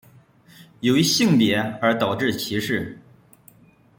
[0.79, 2.97] 由于性别而导致的歧视。